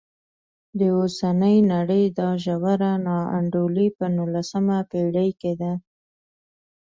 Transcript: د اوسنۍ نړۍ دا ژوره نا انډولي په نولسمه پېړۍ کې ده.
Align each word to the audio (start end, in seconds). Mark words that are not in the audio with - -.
د 0.79 0.81
اوسنۍ 0.97 1.57
نړۍ 1.73 2.03
دا 2.19 2.29
ژوره 2.43 2.93
نا 3.05 3.17
انډولي 3.37 3.87
په 3.97 4.05
نولسمه 4.17 4.77
پېړۍ 4.89 5.29
کې 5.41 5.53
ده. 5.61 5.73